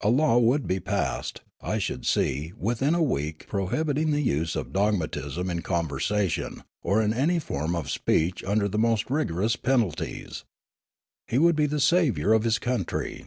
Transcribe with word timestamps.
A 0.00 0.08
law 0.08 0.38
would 0.38 0.66
be 0.66 0.80
passed, 0.80 1.42
I 1.60 1.76
should 1.76 2.06
see, 2.06 2.54
within 2.56 2.94
a 2.94 3.02
week 3.02 3.46
prohibit 3.46 3.98
ing 3.98 4.12
the 4.12 4.22
use 4.22 4.56
of 4.56 4.72
dogmatism 4.72 5.50
in 5.50 5.60
conversation, 5.60 6.64
or 6.82 7.02
in 7.02 7.12
any 7.12 7.38
form 7.38 7.76
of 7.76 7.90
speech 7.90 8.42
under 8.42 8.66
the 8.66 8.78
most 8.78 9.10
rigorous 9.10 9.56
penalties. 9.56 10.44
He 11.26 11.36
would 11.36 11.54
be 11.54 11.66
the 11.66 11.80
saviour 11.80 12.32
of 12.32 12.44
his 12.44 12.58
country. 12.58 13.26